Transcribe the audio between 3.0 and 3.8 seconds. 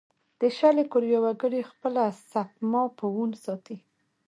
وون ساتي.